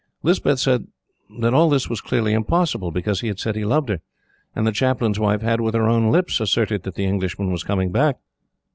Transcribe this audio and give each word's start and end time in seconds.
Lispeth 0.23 0.57
said 0.57 0.87
that 1.41 1.53
all 1.53 1.69
this 1.69 1.87
was 1.87 2.01
clearly 2.01 2.33
impossible, 2.33 2.89
because 2.89 3.21
he 3.21 3.27
had 3.27 3.37
said 3.37 3.55
he 3.55 3.63
loved 3.63 3.89
her, 3.89 3.99
and 4.55 4.65
the 4.65 4.71
Chaplain's 4.71 5.19
wife 5.19 5.41
had, 5.43 5.61
with 5.61 5.75
her 5.75 5.87
own 5.87 6.09
lips, 6.11 6.39
asserted 6.39 6.81
that 6.81 6.95
the 6.95 7.05
Englishman 7.05 7.51
was 7.51 7.63
coming 7.63 7.91
back. 7.91 8.17